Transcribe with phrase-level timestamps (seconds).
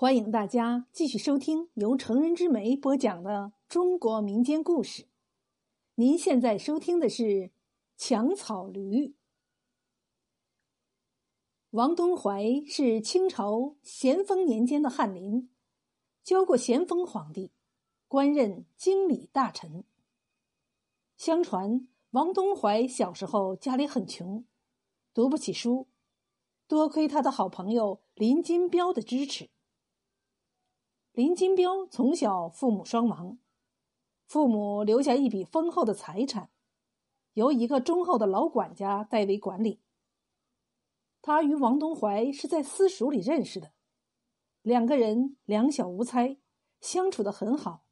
[0.00, 5.06] 欢迎大家继续收听由成人之美播讲的中国民间故事。
[5.96, 7.22] 您现在收听的是
[7.98, 9.08] 《抢草驴》。
[11.72, 15.50] 王东怀是清朝咸丰年间的翰林，
[16.24, 17.52] 教过咸丰皇帝，
[18.08, 19.84] 官任经理大臣。
[21.18, 24.46] 相传王东怀小时候家里很穷，
[25.12, 25.88] 读不起书，
[26.66, 29.50] 多亏他的好朋友林金彪的支持。
[31.20, 33.36] 林金彪从小父母双亡，
[34.24, 36.50] 父母留下一笔丰厚的财产，
[37.34, 39.82] 由一个忠厚的老管家代为管理。
[41.20, 43.72] 他与王东怀是在私塾里认识的，
[44.62, 46.38] 两个人两小无猜，
[46.80, 47.84] 相处的很好。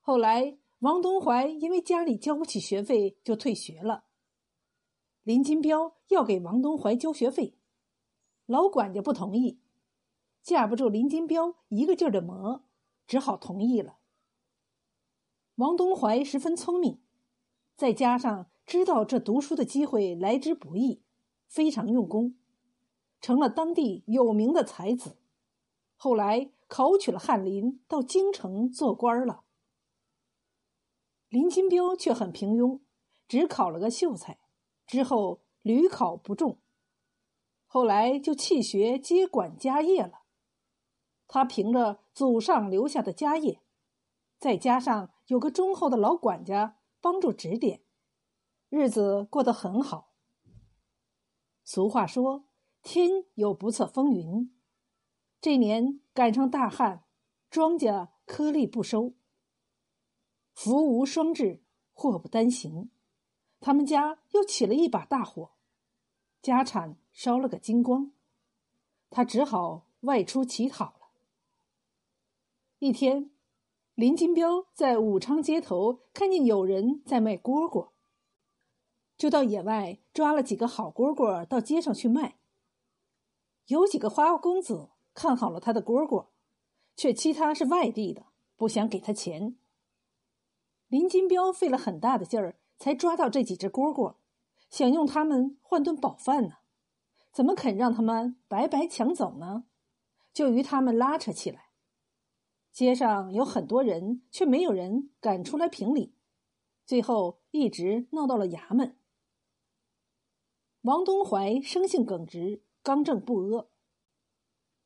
[0.00, 4.04] 后来，王东怀因为家里交不起学费，就退学了。
[5.24, 7.58] 林金彪要给王东怀交学费，
[8.46, 9.60] 老管家不同意。
[10.48, 12.64] 架不住林金彪一个劲儿的磨，
[13.06, 13.98] 只好同意了。
[15.56, 17.02] 王东怀十分聪明，
[17.76, 21.02] 再加上知道这读书的机会来之不易，
[21.48, 22.34] 非常用功，
[23.20, 25.18] 成了当地有名的才子。
[25.96, 29.44] 后来考取了翰林，到京城做官了。
[31.28, 32.80] 林金彪却很平庸，
[33.26, 34.38] 只考了个秀才，
[34.86, 36.56] 之后屡考不中，
[37.66, 40.22] 后来就弃学接管家业了。
[41.28, 43.60] 他凭着祖上留下的家业，
[44.38, 47.82] 再加上有个忠厚的老管家帮助指点，
[48.70, 50.14] 日子过得很好。
[51.62, 52.48] 俗话说
[52.82, 54.52] ：“天有不测风云。”
[55.40, 57.04] 这年赶上大旱，
[57.50, 59.12] 庄稼颗粒不收，
[60.54, 62.90] 福无双至，祸不单行。
[63.60, 65.52] 他们家又起了一把大火，
[66.40, 68.12] 家产烧了个精光，
[69.10, 70.97] 他只好外出乞讨。
[72.80, 73.32] 一天，
[73.96, 77.88] 林金彪在武昌街头看见有人在卖蝈蝈，
[79.16, 82.38] 就到野外抓了几个好蝈蝈到街上去卖。
[83.66, 86.26] 有几个花花公子看好了他的蝈蝈，
[86.94, 88.26] 却欺他是外地的，
[88.56, 89.56] 不想给他钱。
[90.86, 94.14] 林金彪费了很大的劲儿才抓到这几只蝈蝈，
[94.70, 96.58] 想用它们换顿饱饭呢，
[97.32, 99.64] 怎么肯让他们白白抢走呢？
[100.32, 101.67] 就与他们拉扯起来。
[102.78, 106.14] 街上有很多人，却没有人敢出来评理，
[106.86, 108.96] 最后一直闹到了衙门。
[110.82, 113.68] 王东怀生性耿直，刚正不阿。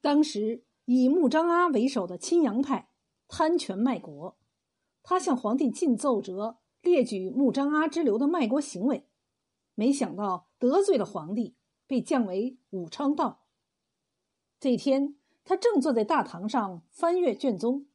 [0.01, 2.89] 当时以穆彰阿为首的亲洋派
[3.29, 4.39] 贪权卖国，
[5.03, 9.07] 他向皇帝进奏折，列举穆彰阿之流的卖国行为，
[9.75, 13.45] 没想到得罪了皇帝，被降为武昌道。
[14.59, 15.19] 这天。
[15.45, 17.87] 他正坐在大堂上翻阅卷宗，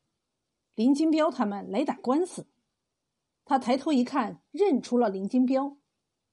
[0.76, 2.48] 林金彪他们来打官司。
[3.46, 5.78] 他抬头一看，认出了林金彪，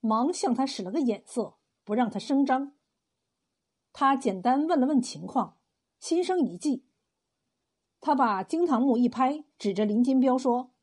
[0.01, 2.73] 忙向他使了个眼色，不让他声张。
[3.93, 5.59] 他简单问了问情况，
[6.01, 6.85] 心生一计。
[8.01, 10.75] 他把惊堂木一拍，指着林金彪说：“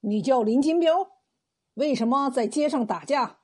[0.00, 1.18] 你叫林金彪，
[1.74, 3.40] 为什么在街上打架？”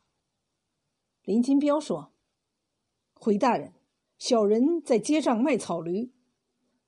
[1.25, 2.13] 林金彪说
[3.15, 3.75] ：“回大人。”
[4.25, 6.13] 小人在街上卖草驴，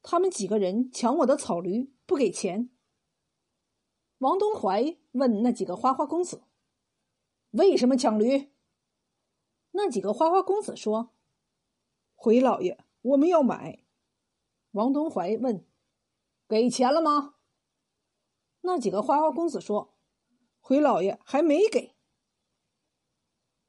[0.02, 2.70] 他们几个人抢我的草驴，不给钱。
[4.18, 6.44] 王东怀问那几个花花公子
[7.50, 8.52] ：“为什么抢驴？”
[9.74, 11.12] 那几个花花公子说
[12.14, 13.84] ：“回老爷，我们要买。”
[14.70, 15.66] 王东怀问
[16.46, 17.34] ：“给钱了吗？”
[18.62, 19.96] 那几个花花公子说
[20.62, 21.96] ：“回老爷，还没给。”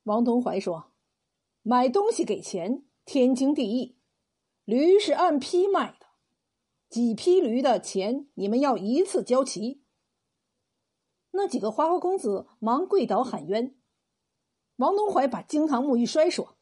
[0.05, 0.93] 王东怀说
[1.63, 3.95] ：“买东西给钱。”天经地义，
[4.66, 6.07] 驴是按批卖的，
[6.89, 9.83] 几批驴的钱你们要一次交齐。
[11.29, 13.75] 那几个花花公子忙跪倒喊冤。
[14.77, 16.57] 王东怀把惊堂木一摔，说：“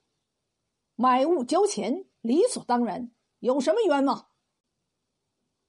[0.95, 4.27] 买物交钱，理所当然，有什么冤吗？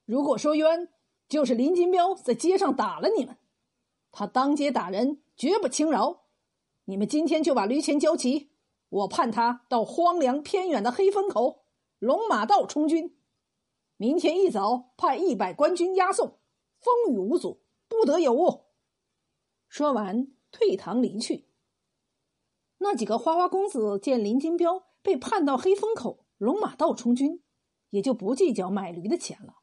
[0.03, 0.89] 如果说冤，
[1.29, 3.37] 就是林金彪在街上打了你们，
[4.11, 6.25] 他当街打人，绝不轻饶。
[6.83, 8.51] 你们今天就把驴钱交齐。”
[8.95, 11.65] 我判他到荒凉偏远的黑风口
[11.99, 13.17] 龙马道充军，
[13.97, 16.39] 明天一早派一百官军押送，
[16.79, 18.67] 风雨无阻，不得有误。
[19.67, 21.49] 说完，退堂离去。
[22.77, 27.43] 那几个花花公子见林金彪被判到黑风口龙马道充军，
[27.89, 29.55] 也就不计较买驴的钱了。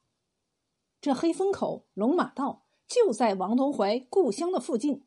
[1.01, 5.07] 这黑风口龙马道就在王东怀故乡的附近，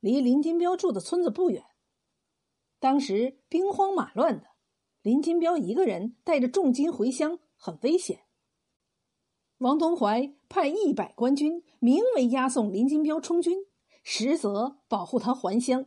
[0.00, 1.64] 离林金彪住的村子不远。
[2.82, 4.48] 当时兵荒马乱的，
[5.02, 8.24] 林金彪一个人带着重金回乡，很危险。
[9.58, 13.66] 王东怀派一百官军，名为押送林金彪充军，
[14.02, 15.86] 实则保护他还乡。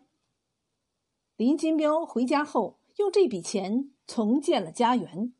[1.35, 5.33] 林金彪回家后，用这笔钱重建了家园。